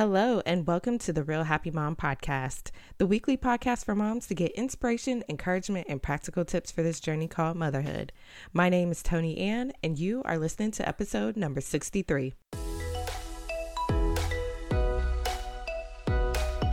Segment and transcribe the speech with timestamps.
[0.00, 4.34] Hello, and welcome to the Real Happy Mom podcast, the weekly podcast for moms to
[4.34, 8.10] get inspiration, encouragement, and practical tips for this journey called motherhood.
[8.54, 12.32] My name is Tony Ann, and you are listening to episode number 63.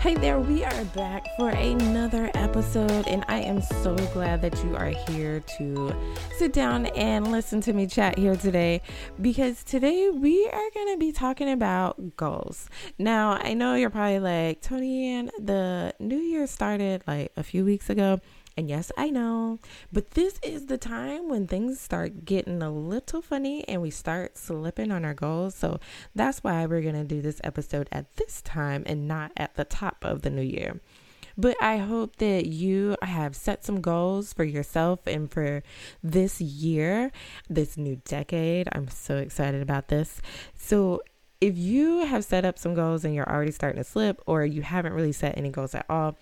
[0.08, 4.74] Hey there, we are back for another episode, and I am so glad that you
[4.74, 5.94] are here to
[6.38, 8.82] sit down and listen to me chat here today
[9.20, 12.70] because today we are going to be talking about goals.
[12.98, 17.66] Now, I know you're probably like, Tony, and the new year started like a few
[17.66, 18.22] weeks ago.
[18.58, 19.60] And yes, I know,
[19.94, 24.36] but this is the time when things start getting a little funny and we start
[24.36, 25.54] slipping on our goals.
[25.54, 25.80] So
[26.16, 29.64] that's why we're going to do this episode at this time and not at the
[29.64, 30.82] top of the new year.
[31.38, 35.62] But I hope that you have set some goals for yourself and for
[36.02, 37.12] this year,
[37.48, 38.68] this new decade.
[38.72, 40.20] I'm so excited about this.
[40.56, 41.04] So,
[41.40, 44.64] if you have set up some goals and you're already starting to slip, or you
[44.64, 46.18] haven't really set any goals at all,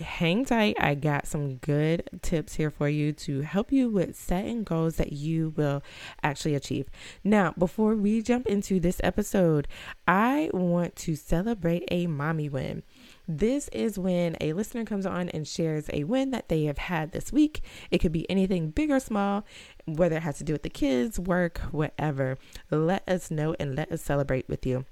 [0.00, 0.76] hang tight.
[0.78, 5.12] I got some good tips here for you to help you with setting goals that
[5.12, 5.82] you will
[6.22, 6.88] actually achieve.
[7.24, 9.66] Now, before we jump into this episode,
[10.06, 12.82] I want to celebrate a mommy win.
[13.26, 17.12] This is when a listener comes on and shares a win that they have had
[17.12, 17.62] this week.
[17.90, 19.44] It could be anything big or small,
[19.86, 22.38] whether it has to do with the kids, work, whatever.
[22.70, 24.84] Let us know and let us celebrate with you.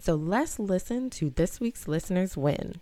[0.00, 2.80] So let's listen to this week's listener's win.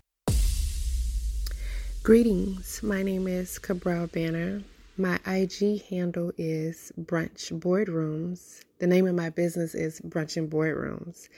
[2.05, 4.61] Greetings, my name is Cabral Banner.
[4.95, 8.61] My IG handle is Brunch Boardrooms.
[8.77, 11.29] The name of my business is Brunch and Boardrooms.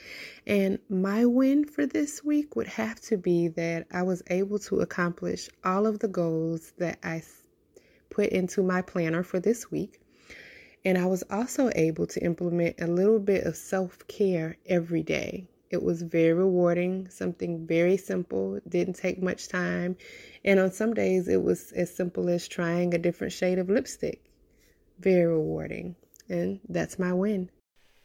[0.46, 4.80] And my win for this week would have to be that I was able to
[4.80, 7.22] accomplish all of the goals that I
[8.10, 10.02] put into my planner for this week.
[10.84, 15.46] And I was also able to implement a little bit of self care every day.
[15.70, 19.96] It was very rewarding, something very simple, didn't take much time.
[20.44, 24.24] And on some days, it was as simple as trying a different shade of lipstick.
[24.98, 25.96] Very rewarding.
[26.28, 27.50] And that's my win.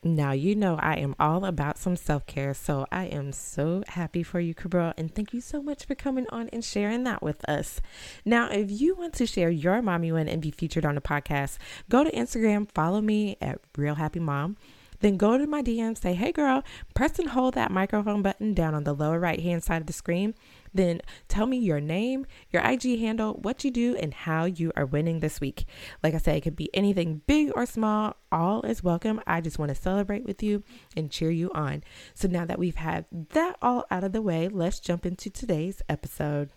[0.05, 4.21] Now, you know, I am all about some self care, so I am so happy
[4.21, 7.47] for you, Cabral, and thank you so much for coming on and sharing that with
[7.49, 7.79] us.
[8.25, 11.57] Now, if you want to share your mommy win and be featured on the podcast,
[11.89, 14.57] go to Instagram, follow me at Real Happy Mom
[15.03, 16.63] then go to my DM, say, hey girl,
[16.95, 19.93] press and hold that microphone button down on the lower right hand side of the
[19.93, 20.33] screen.
[20.73, 24.85] Then tell me your name, your IG handle, what you do, and how you are
[24.85, 25.65] winning this week.
[26.01, 29.21] Like I said, it could be anything big or small, all is welcome.
[29.27, 30.63] I just want to celebrate with you
[30.97, 31.83] and cheer you on.
[32.15, 35.81] So now that we've had that all out of the way, let's jump into today's
[35.89, 36.49] episode.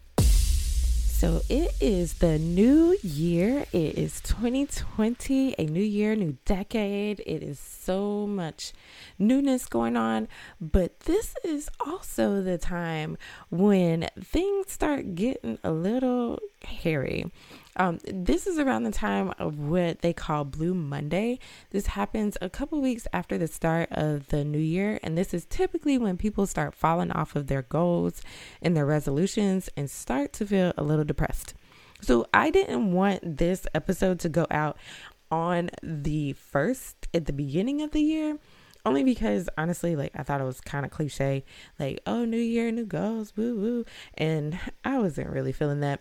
[1.19, 3.65] So it is the new year.
[3.73, 7.21] It is 2020, a new year, new decade.
[7.21, 8.75] It is so much
[9.19, 10.29] newness going on.
[10.61, 13.17] But this is also the time
[13.49, 17.33] when things start getting a little hairy.
[17.77, 21.39] Um, this is around the time of what they call Blue Monday.
[21.71, 25.45] This happens a couple weeks after the start of the new year, and this is
[25.45, 28.23] typically when people start falling off of their goals
[28.63, 31.53] and their resolutions and start to feel a little depressed.
[32.01, 34.79] So, I didn't want this episode to go out
[35.31, 38.39] on the first at the beginning of the year
[38.85, 41.45] only because honestly like i thought it was kind of cliche
[41.81, 46.01] like oh new year new goals woo woo and i wasn't really feeling that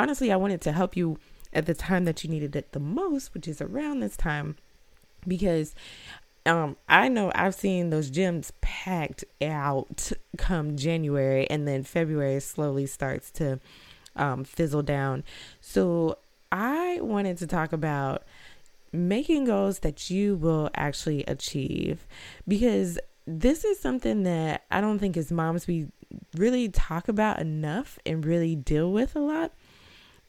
[0.00, 1.18] honestly, I wanted to help you
[1.52, 4.56] at the time that you needed it the most, which is around this time,
[5.26, 5.74] because
[6.46, 12.86] um, I know I've seen those gyms packed out come January, and then February slowly
[12.86, 13.60] starts to
[14.16, 15.22] um, fizzle down.
[15.60, 16.16] So
[16.50, 18.24] I wanted to talk about
[18.92, 22.06] making goals that you will actually achieve
[22.48, 25.88] because this is something that I don't think as moms we
[26.36, 29.52] really talk about enough and really deal with a lot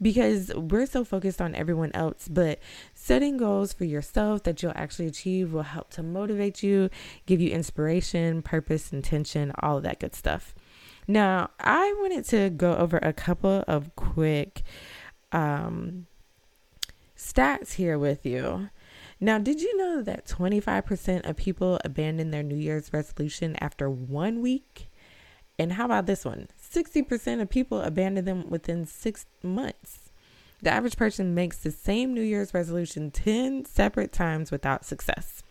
[0.01, 2.27] because we're so focused on everyone else.
[2.27, 2.59] But
[2.93, 6.89] setting goals for yourself that you'll actually achieve will help to motivate you,
[7.25, 10.55] give you inspiration, purpose, intention, all of that good stuff.
[11.07, 14.63] Now, I wanted to go over a couple of quick
[15.31, 16.07] um,
[17.17, 18.69] stats here with you.
[19.19, 24.41] Now, did you know that 25% of people abandon their New Year's resolution after one
[24.41, 24.89] week?
[25.59, 26.47] And how about this one?
[26.73, 30.11] 60% of people abandon them within six months.
[30.61, 35.43] The average person makes the same New Year's resolution 10 separate times without success.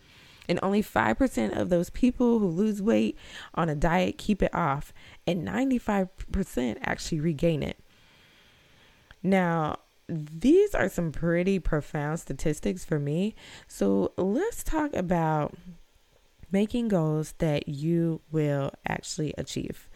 [0.49, 3.17] And only 5% of those people who lose weight
[3.55, 4.93] on a diet keep it off,
[5.27, 7.79] and 95% actually regain it.
[9.23, 9.77] Now,
[10.09, 13.35] these are some pretty profound statistics for me.
[13.69, 15.55] So let's talk about
[16.51, 19.89] making goals that you will actually achieve.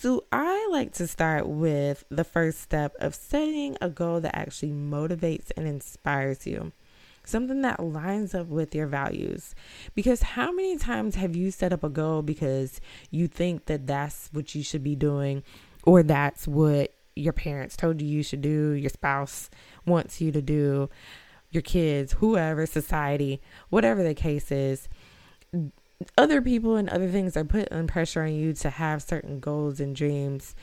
[0.00, 4.72] So, I like to start with the first step of setting a goal that actually
[4.72, 6.72] motivates and inspires you.
[7.22, 9.54] Something that lines up with your values.
[9.94, 12.80] Because how many times have you set up a goal because
[13.10, 15.42] you think that that's what you should be doing
[15.82, 19.50] or that's what your parents told you you should do, your spouse
[19.84, 20.88] wants you to do,
[21.50, 24.88] your kids, whoever, society, whatever the case is?
[26.16, 29.94] Other people and other things are putting pressure on you to have certain goals and
[29.94, 30.54] dreams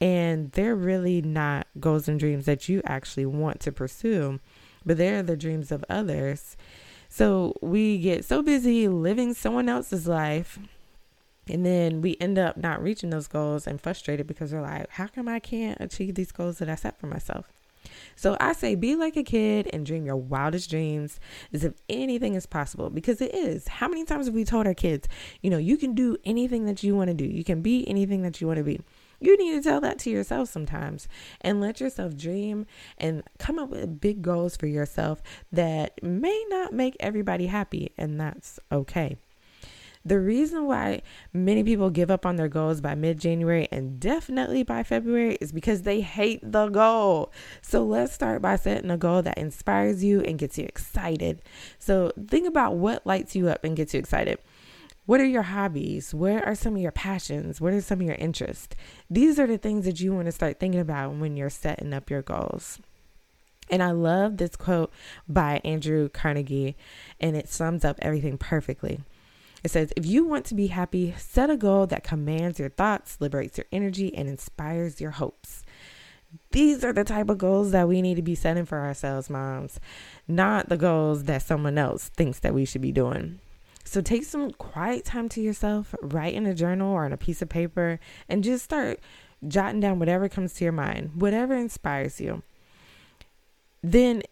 [0.00, 4.38] and they're really not goals and dreams that you actually want to pursue
[4.84, 6.56] but they're the dreams of others.
[7.08, 10.58] So we get so busy living someone else's life
[11.48, 15.08] and then we end up not reaching those goals and frustrated because we're like how
[15.08, 17.52] come i can't achieve these goals that i set for myself
[18.16, 21.20] so I say be like a kid and dream your wildest dreams
[21.52, 23.68] as if anything is possible because it is.
[23.68, 25.08] How many times have we told our kids,
[25.40, 28.22] you know, you can do anything that you want to do, you can be anything
[28.22, 28.80] that you want to be?
[29.20, 31.06] You need to tell that to yourself sometimes
[31.40, 32.66] and let yourself dream
[32.98, 38.20] and come up with big goals for yourself that may not make everybody happy, and
[38.20, 39.16] that's okay.
[40.04, 41.02] The reason why
[41.32, 45.52] many people give up on their goals by mid January and definitely by February is
[45.52, 47.32] because they hate the goal.
[47.60, 51.42] So let's start by setting a goal that inspires you and gets you excited.
[51.78, 54.38] So think about what lights you up and gets you excited.
[55.04, 56.14] What are your hobbies?
[56.14, 57.60] Where are some of your passions?
[57.60, 58.76] What are some of your interests?
[59.10, 62.08] These are the things that you want to start thinking about when you're setting up
[62.08, 62.78] your goals.
[63.68, 64.92] And I love this quote
[65.28, 66.76] by Andrew Carnegie,
[67.20, 69.00] and it sums up everything perfectly.
[69.64, 73.16] It says, if you want to be happy, set a goal that commands your thoughts,
[73.20, 75.62] liberates your energy, and inspires your hopes.
[76.50, 79.78] These are the type of goals that we need to be setting for ourselves, moms,
[80.26, 83.38] not the goals that someone else thinks that we should be doing.
[83.84, 87.42] So take some quiet time to yourself, write in a journal or on a piece
[87.42, 89.00] of paper, and just start
[89.46, 92.42] jotting down whatever comes to your mind, whatever inspires you.
[93.82, 94.22] Then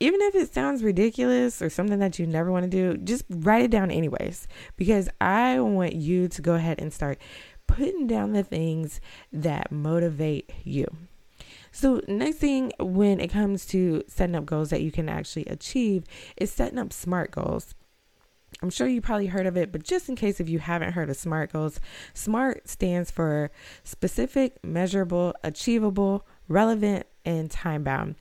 [0.00, 3.62] even if it sounds ridiculous or something that you never want to do, just write
[3.62, 4.48] it down anyways.
[4.76, 7.18] Because I want you to go ahead and start
[7.66, 9.00] putting down the things
[9.30, 10.86] that motivate you.
[11.70, 16.04] So, next thing when it comes to setting up goals that you can actually achieve
[16.36, 17.74] is setting up SMART goals.
[18.60, 21.08] I'm sure you probably heard of it, but just in case if you haven't heard
[21.08, 21.78] of SMART goals,
[22.12, 23.52] SMART stands for
[23.84, 28.16] specific, measurable, achievable, relevant, and time bound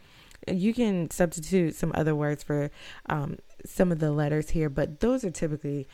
[0.51, 2.71] you can substitute some other words for
[3.07, 5.87] um, some of the letters here, but those are typically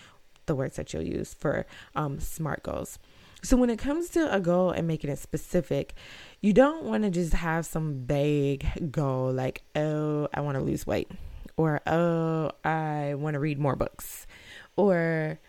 [0.46, 1.66] the words that you'll use for
[1.96, 3.00] um, SMART goals.
[3.44, 5.94] So when it comes to a goal and making it specific,
[6.42, 10.88] you don't want to just have some vague goal like, oh, I want to lose
[10.88, 11.12] weight,
[11.58, 14.26] or oh, I want to read more books,
[14.76, 15.40] or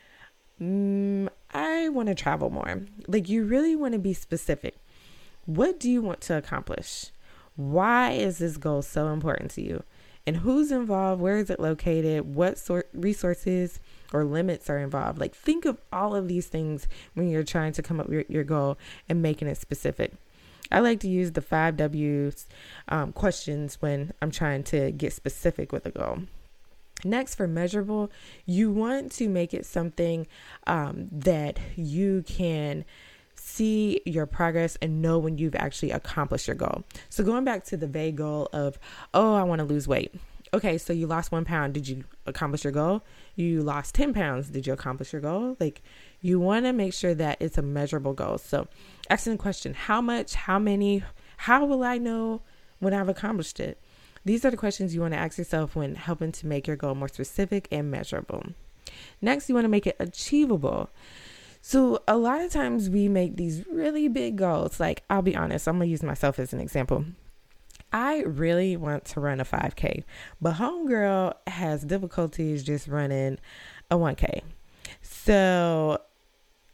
[0.60, 2.82] mm, I want to travel more.
[3.06, 4.76] Like you really want to be specific.
[5.46, 7.12] What do you want to accomplish?
[7.56, 9.82] Why is this goal so important to you?
[10.26, 11.20] And who's involved?
[11.20, 12.34] Where is it located?
[12.34, 13.78] What sort resources
[14.12, 15.18] or limits are involved?
[15.20, 18.44] Like think of all of these things when you're trying to come up with your,
[18.44, 18.76] goal
[19.08, 20.12] and making it specific.
[20.70, 22.46] I like to use the five W's
[22.88, 26.22] um, questions when I'm trying to get specific with a goal.
[27.04, 28.10] Next, for measurable,
[28.46, 30.26] you want to make it something
[30.66, 32.84] um, that you can
[33.36, 36.84] see your progress and know when you've actually accomplished your goal.
[37.08, 38.78] So, going back to the vague goal of,
[39.14, 40.14] oh, I want to lose weight.
[40.54, 41.74] Okay, so you lost one pound.
[41.74, 43.02] Did you accomplish your goal?
[43.34, 44.48] You lost 10 pounds.
[44.48, 45.56] Did you accomplish your goal?
[45.58, 45.82] Like,
[46.20, 48.38] you want to make sure that it's a measurable goal.
[48.38, 48.68] So,
[49.10, 51.02] excellent question, how much, how many,
[51.36, 52.42] how will I know
[52.78, 53.80] when I've accomplished it?
[54.24, 56.94] These are the questions you want to ask yourself when helping to make your goal
[56.94, 58.44] more specific and measurable.
[59.20, 60.90] Next, you want to make it achievable.
[61.68, 64.78] So a lot of times we make these really big goals.
[64.78, 67.04] Like, I'll be honest, I'm going to use myself as an example.
[67.92, 70.04] I really want to run a 5K,
[70.40, 73.38] but Homegirl has difficulties just running
[73.90, 74.42] a 1K.
[75.02, 76.00] So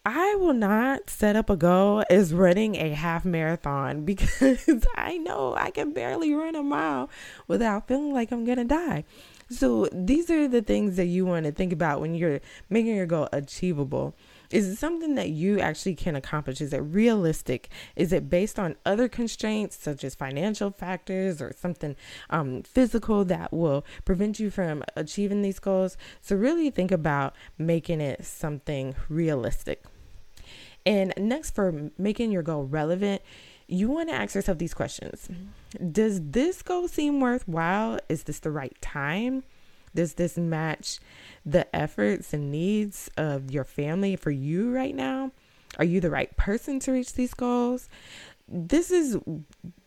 [0.05, 5.55] I will not set up a goal as running a half marathon because I know
[5.57, 7.09] I can barely run a mile
[7.49, 9.05] without feeling like I'm going to die.
[9.49, 13.07] So these are the things that you want to think about when you're making your
[13.07, 14.15] goal achievable.
[14.53, 16.61] Is it something that you actually can accomplish?
[16.61, 17.71] Is it realistic?
[17.97, 21.97] Is it based on other constraints such as financial factors or something
[22.31, 25.97] um, physical that will prevent you from achieving these goals?
[26.21, 29.85] So, really think about making it something realistic.
[30.85, 33.23] And next, for making your goal relevant,
[33.69, 35.29] you want to ask yourself these questions
[35.91, 37.99] Does this goal seem worthwhile?
[38.09, 39.45] Is this the right time?
[39.95, 40.99] Does this match
[41.45, 45.33] the efforts and needs of your family for you right now?
[45.79, 47.89] Are you the right person to reach these goals?
[48.49, 49.19] This is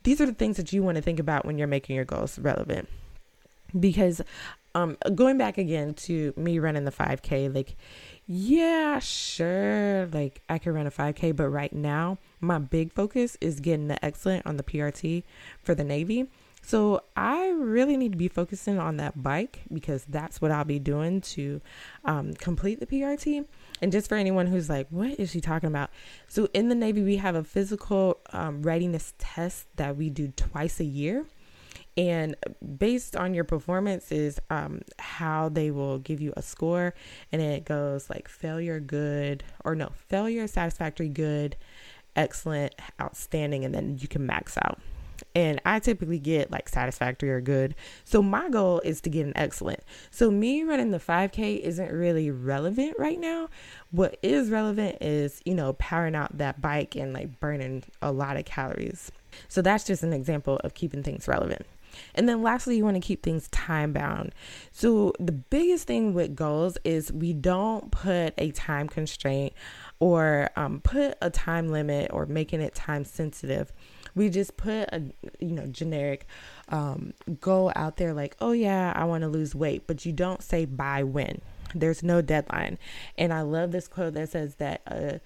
[0.02, 2.38] these are the things that you want to think about when you're making your goals
[2.38, 2.88] relevant.
[3.78, 4.20] Because
[4.74, 7.76] um going back again to me running the 5k like
[8.28, 13.60] yeah, sure, like I can run a 5k, but right now my big focus is
[13.60, 15.22] getting the excellent on the PRT
[15.62, 16.28] for the Navy
[16.66, 20.80] so I really need to be focusing on that bike because that's what I'll be
[20.80, 21.60] doing to
[22.04, 23.44] um, complete the PRT.
[23.80, 25.90] And just for anyone who's like, what is she talking about?
[26.26, 30.80] So in the Navy, we have a physical um, readiness test that we do twice
[30.80, 31.24] a year.
[31.96, 32.34] And
[32.76, 36.94] based on your performance is um, how they will give you a score.
[37.30, 41.54] And it goes like failure, good, or no, failure, satisfactory, good,
[42.16, 44.80] excellent, outstanding, and then you can max out
[45.36, 47.74] and I typically get like satisfactory or good.
[48.04, 49.80] So my goal is to get an excellent.
[50.10, 53.50] So me running the 5K isn't really relevant right now.
[53.90, 58.38] What is relevant is, you know, powering out that bike and like burning a lot
[58.38, 59.12] of calories.
[59.46, 61.66] So that's just an example of keeping things relevant.
[62.14, 64.34] And then lastly, you want to keep things time bound.
[64.72, 69.52] So the biggest thing with goals is we don't put a time constraint
[69.98, 73.70] or um, put a time limit or making it time sensitive
[74.16, 75.02] we just put a
[75.38, 76.26] you know generic
[76.70, 80.42] um, goal out there like oh yeah i want to lose weight but you don't
[80.42, 81.40] say by when
[81.74, 82.76] there's no deadline
[83.16, 85.20] and i love this quote that says that a,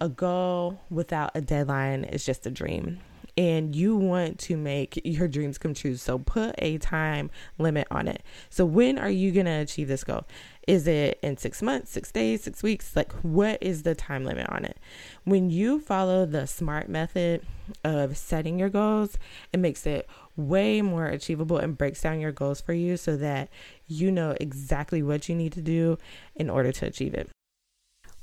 [0.00, 2.98] a goal without a deadline is just a dream
[3.36, 5.96] and you want to make your dreams come true.
[5.96, 8.22] So put a time limit on it.
[8.48, 10.24] So when are you going to achieve this goal?
[10.66, 12.96] Is it in six months, six days, six weeks?
[12.96, 14.78] Like, what is the time limit on it?
[15.22, 17.42] When you follow the SMART method
[17.84, 19.16] of setting your goals,
[19.52, 23.48] it makes it way more achievable and breaks down your goals for you so that
[23.86, 25.98] you know exactly what you need to do
[26.34, 27.30] in order to achieve it.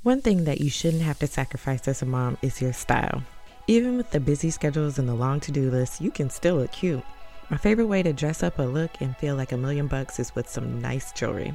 [0.02, 3.22] One thing that you shouldn't have to sacrifice as a mom is your style.
[3.66, 6.72] Even with the busy schedules and the long to do list, you can still look
[6.72, 7.02] cute.
[7.48, 10.34] My favorite way to dress up a look and feel like a million bucks is
[10.34, 11.54] with some nice jewelry.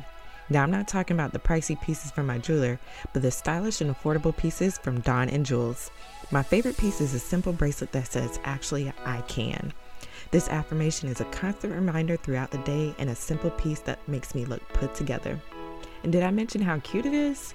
[0.52, 2.80] Now, I'm not talking about the pricey pieces from my jeweler,
[3.14, 5.92] but the stylish and affordable pieces from Dawn and Jewels.
[6.32, 9.74] My favorite piece is a simple bracelet that says, Actually, I can.
[10.32, 14.34] This affirmation is a constant reminder throughout the day and a simple piece that makes
[14.34, 15.40] me look put together.
[16.04, 17.54] And did I mention how cute it is?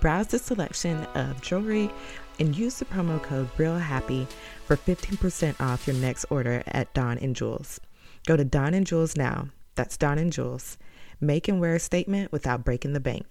[0.00, 1.90] Browse the selection of jewelry
[2.38, 4.26] and use the promo code REALHAPPY
[4.64, 7.78] for 15% off your next order at Dawn and Jewels.
[8.26, 9.48] Go to Dawn and Jewels now.
[9.74, 10.78] That's Dawn and Jewels.
[11.22, 13.26] Make and wear a statement without breaking the bank.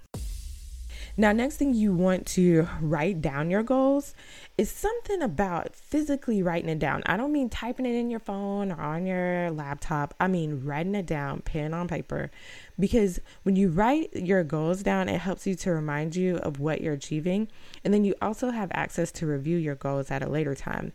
[1.18, 4.16] Now, next thing you want to write down your goals
[4.58, 7.04] is something about physically writing it down.
[7.06, 10.14] I don't mean typing it in your phone or on your laptop.
[10.22, 12.32] I mean writing it down, pen on paper.
[12.80, 16.80] Because when you write your goals down, it helps you to remind you of what
[16.80, 17.50] you're achieving.
[17.84, 20.94] And then you also have access to review your goals at a later time.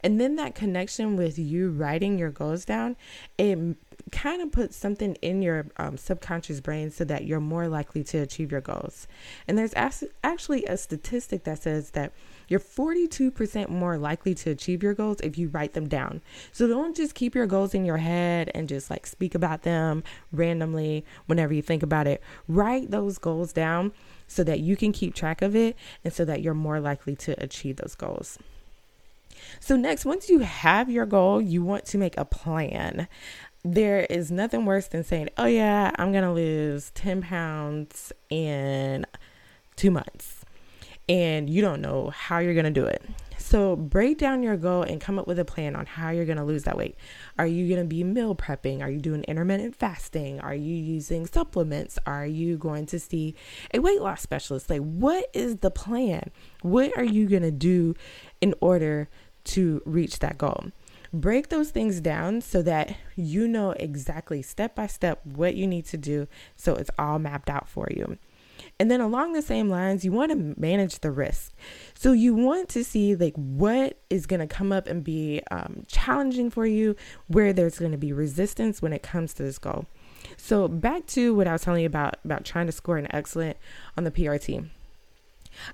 [0.00, 2.96] And then that connection with you writing your goals down,
[3.36, 3.76] it
[4.10, 8.18] kind of puts something in your um, subconscious brain so that you're more likely to
[8.18, 9.06] achieve your goals.
[9.46, 12.12] And there's actually a statistic that says that
[12.48, 16.22] you're 42% more likely to achieve your goals if you write them down.
[16.52, 20.02] So don't just keep your goals in your head and just like speak about them
[20.32, 22.22] randomly whenever you think about it.
[22.46, 23.92] Write those goals down
[24.26, 27.42] so that you can keep track of it and so that you're more likely to
[27.42, 28.38] achieve those goals.
[29.60, 33.08] So, next, once you have your goal, you want to make a plan.
[33.64, 39.04] There is nothing worse than saying, Oh, yeah, I'm going to lose 10 pounds in
[39.76, 40.44] two months,
[41.08, 43.02] and you don't know how you're going to do it.
[43.48, 46.36] So, break down your goal and come up with a plan on how you're going
[46.36, 46.96] to lose that weight.
[47.38, 48.82] Are you going to be meal prepping?
[48.82, 50.38] Are you doing intermittent fasting?
[50.40, 51.98] Are you using supplements?
[52.04, 53.34] Are you going to see
[53.72, 54.68] a weight loss specialist?
[54.68, 56.30] Like, what is the plan?
[56.60, 57.94] What are you going to do
[58.42, 59.08] in order
[59.48, 60.66] to reach that goal.
[61.12, 65.86] Break those things down so that you know exactly step by step what you need
[65.86, 68.18] to do so it's all mapped out for you.
[68.78, 71.52] And then along the same lines, you want to manage the risk.
[71.94, 75.84] So you want to see like what is going to come up and be um,
[75.86, 76.94] challenging for you,
[77.26, 79.86] where there's going to be resistance when it comes to this goal.
[80.36, 83.56] So back to what I was telling you about about trying to score an excellent
[83.96, 84.68] on the PRT.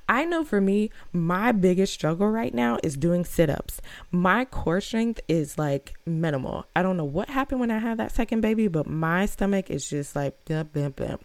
[0.08, 3.80] I know for me, my biggest struggle right now is doing sit ups.
[4.10, 6.66] My core strength is like minimal.
[6.74, 9.88] I don't know what happened when I had that second baby, but my stomach is
[9.88, 11.18] just like, bam, bam, bam.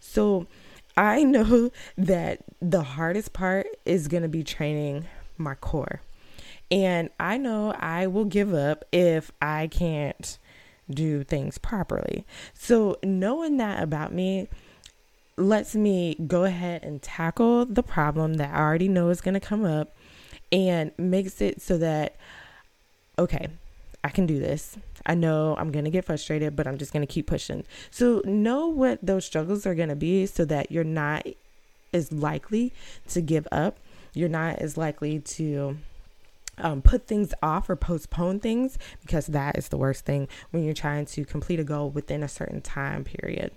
[0.00, 0.46] So
[0.96, 5.06] I know that the hardest part is going to be training
[5.38, 6.00] my core.
[6.70, 10.38] And I know I will give up if I can't
[10.90, 12.26] do things properly.
[12.52, 14.48] So, knowing that about me
[15.36, 19.40] lets me go ahead and tackle the problem that I already know is going to
[19.40, 19.94] come up
[20.52, 22.16] and makes it so that,
[23.18, 23.48] okay,
[24.04, 24.76] I can do this.
[25.06, 27.64] I know I'm going to get frustrated, but I'm just going to keep pushing.
[27.90, 31.26] So, know what those struggles are going to be so that you're not
[31.92, 32.72] as likely
[33.08, 33.78] to give up.
[34.14, 35.78] You're not as likely to
[36.58, 40.74] um, put things off or postpone things because that is the worst thing when you're
[40.74, 43.52] trying to complete a goal within a certain time period.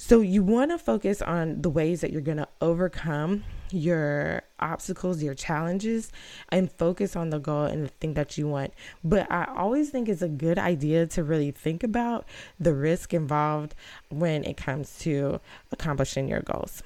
[0.00, 5.24] So, you want to focus on the ways that you're going to overcome your obstacles,
[5.24, 6.12] your challenges,
[6.50, 8.74] and focus on the goal and the thing that you want.
[9.02, 12.26] But I always think it's a good idea to really think about
[12.60, 13.74] the risk involved
[14.08, 15.40] when it comes to
[15.72, 16.80] accomplishing your goals.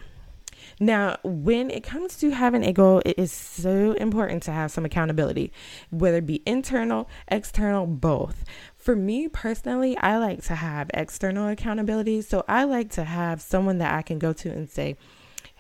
[0.81, 4.85] Now, when it comes to having a goal, it is so important to have some
[4.85, 5.53] accountability,
[5.91, 8.45] whether it be internal, external, both.
[8.77, 12.23] For me personally, I like to have external accountability.
[12.23, 14.97] So I like to have someone that I can go to and say,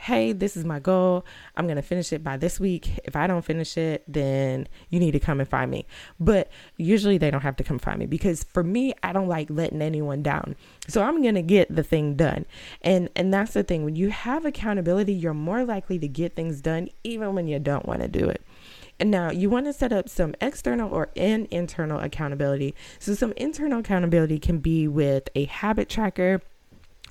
[0.03, 1.25] hey, this is my goal.
[1.57, 2.99] I'm going to finish it by this week.
[3.05, 5.87] If I don't finish it, then you need to come and find me.
[6.19, 9.49] But usually they don't have to come find me because for me, I don't like
[9.49, 10.57] letting anyone down.
[10.89, 12.47] So I'm going to get the thing done.
[12.83, 13.85] And and that's the thing.
[13.85, 17.87] When you have accountability, you're more likely to get things done even when you don't
[17.87, 18.43] want to do it.
[18.99, 22.75] And now you want to set up some external or an internal accountability.
[22.99, 26.43] So some internal accountability can be with a habit tracker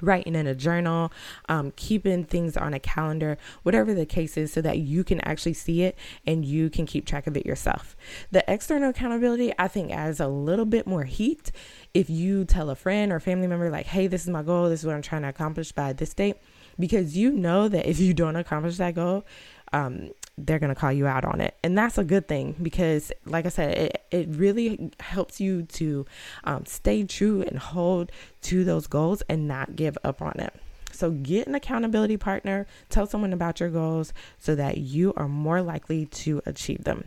[0.01, 1.11] writing in a journal,
[1.47, 5.53] um, keeping things on a calendar, whatever the case is, so that you can actually
[5.53, 7.95] see it and you can keep track of it yourself.
[8.31, 11.51] The external accountability, I think, adds a little bit more heat
[11.93, 14.81] if you tell a friend or family member, like, hey, this is my goal, this
[14.81, 16.37] is what I'm trying to accomplish by this date,
[16.79, 19.25] because you know that if you don't accomplish that goal,
[19.73, 21.55] um, they're going to call you out on it.
[21.63, 26.05] And that's a good thing because, like I said, it, it really helps you to
[26.43, 28.11] um, stay true and hold
[28.43, 30.53] to those goals and not give up on it.
[30.91, 35.61] So, get an accountability partner, tell someone about your goals so that you are more
[35.61, 37.05] likely to achieve them.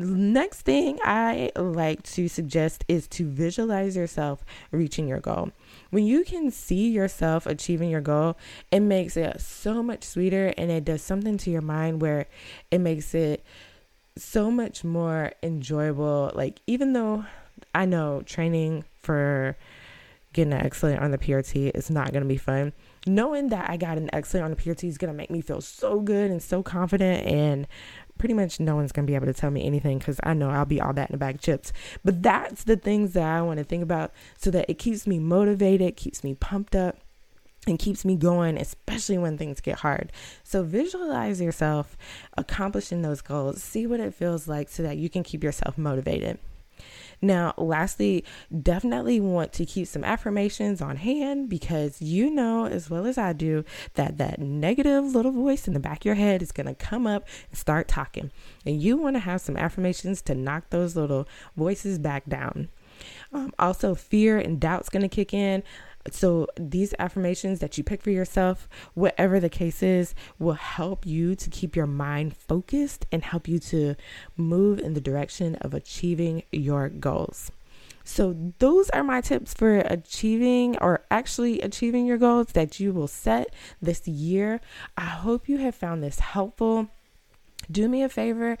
[0.00, 5.52] Next thing I like to suggest is to visualize yourself reaching your goal
[5.90, 8.36] when you can see yourself achieving your goal,
[8.70, 12.26] it makes it so much sweeter and it does something to your mind where
[12.70, 13.44] it makes it
[14.16, 16.30] so much more enjoyable.
[16.34, 17.24] Like, even though
[17.74, 19.56] I know training for
[20.34, 22.72] getting an excellent on the PRT is not going to be fun,
[23.06, 25.62] knowing that I got an excellent on the PRT is going to make me feel
[25.62, 27.66] so good and so confident and
[28.18, 30.64] pretty much no one's gonna be able to tell me anything because I know I'll
[30.64, 31.72] be all that in a bag of chips.
[32.04, 35.18] But that's the things that I want to think about so that it keeps me
[35.18, 36.98] motivated, keeps me pumped up,
[37.66, 40.10] and keeps me going, especially when things get hard.
[40.42, 41.96] So visualize yourself
[42.36, 43.62] accomplishing those goals.
[43.62, 46.38] See what it feels like so that you can keep yourself motivated.
[47.20, 48.24] Now, lastly,
[48.62, 53.32] definitely want to keep some affirmations on hand because you know as well as I
[53.32, 53.64] do
[53.94, 57.06] that that negative little voice in the back of your head is going to come
[57.06, 58.30] up and start talking.
[58.64, 62.68] And you want to have some affirmations to knock those little voices back down.
[63.32, 65.62] Um, also, fear and doubt's going to kick in.
[66.10, 71.34] So, these affirmations that you pick for yourself, whatever the case is, will help you
[71.34, 73.94] to keep your mind focused and help you to
[74.36, 77.50] move in the direction of achieving your goals.
[78.04, 83.06] So, those are my tips for achieving or actually achieving your goals that you will
[83.06, 84.62] set this year.
[84.96, 86.88] I hope you have found this helpful.
[87.70, 88.56] Do me a favor,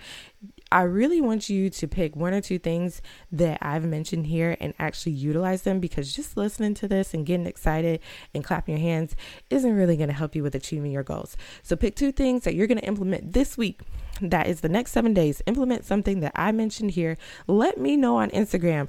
[0.70, 3.00] I really want you to pick one or two things
[3.32, 7.46] that I've mentioned here and actually utilize them because just listening to this and getting
[7.46, 8.00] excited
[8.34, 9.16] and clapping your hands
[9.48, 11.36] isn't really going to help you with achieving your goals.
[11.62, 13.80] So pick two things that you're going to implement this week.
[14.20, 15.42] That is the next seven days.
[15.46, 17.16] Implement something that I mentioned here.
[17.46, 18.88] Let me know on Instagram.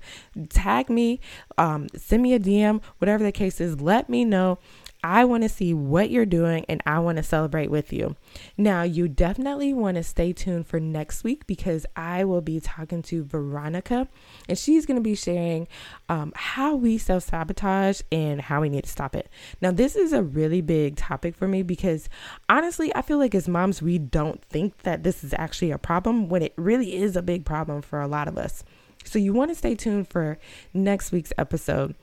[0.49, 1.19] Tag me,
[1.57, 3.79] um, send me a DM, whatever the case is.
[3.79, 4.59] Let me know
[5.03, 8.17] I want to see what you're doing and I want to celebrate with you.
[8.57, 13.01] Now, you definitely want to stay tuned for next week because I will be talking
[13.03, 14.09] to Veronica
[14.49, 15.69] and she's going to be sharing
[16.09, 19.29] um, how we self sabotage and how we need to stop it.
[19.61, 22.09] Now, this is a really big topic for me because
[22.49, 26.27] honestly, I feel like as moms, we don't think that this is actually a problem
[26.27, 28.65] when it really is a big problem for a lot of us.
[29.05, 30.37] So, you want to stay tuned for
[30.73, 31.95] next week's episode.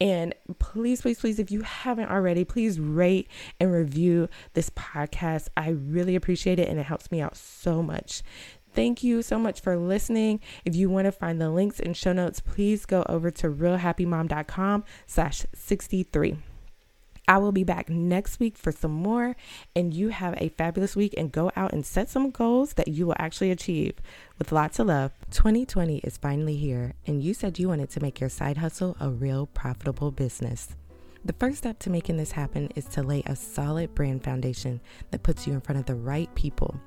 [0.00, 5.48] And please, please, please, if you haven't already, please rate and review this podcast.
[5.56, 8.22] I really appreciate it and it helps me out so much.
[8.74, 10.40] Thank you so much for listening.
[10.64, 14.84] If you want to find the links and show notes, please go over to realhappymom.com
[15.06, 16.36] slash 63.
[17.28, 19.36] I will be back next week for some more,
[19.76, 23.06] and you have a fabulous week and go out and set some goals that you
[23.06, 23.96] will actually achieve
[24.38, 25.12] with lots of love.
[25.30, 29.10] 2020 is finally here, and you said you wanted to make your side hustle a
[29.10, 30.74] real profitable business.
[31.22, 35.22] The first step to making this happen is to lay a solid brand foundation that
[35.22, 36.80] puts you in front of the right people.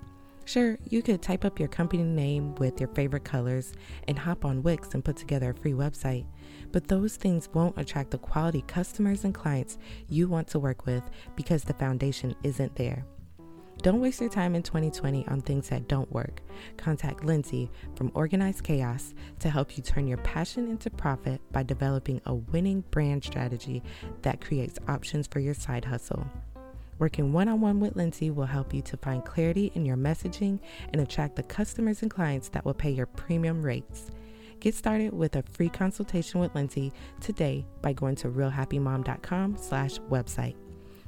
[0.46, 3.74] Sure, you could type up your company name with your favorite colors
[4.08, 6.26] and hop on Wix and put together a free website,
[6.72, 9.78] but those things won't attract the quality customers and clients
[10.10, 11.04] you want to work with
[11.36, 13.06] because the foundation isn't there.
[13.82, 16.42] Don't waste your time in 2020 on things that don't work.
[16.78, 22.22] Contact Lindsay from Organized Chaos to help you turn your passion into profit by developing
[22.28, 23.82] a winning brand strategy
[24.22, 26.28] that creates options for your side hustle.
[27.00, 30.60] Working one on one with Lindsay will help you to find clarity in your messaging
[30.94, 34.12] and attract the customers and clients that will pay your premium rates.
[34.62, 40.56] Get started with a free consultation with Lindsay today by going to realhappymom.com slash website.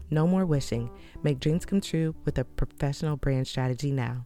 [0.10, 0.90] No more wishing.
[1.22, 4.26] Make dreams come true with a professional brand strategy now.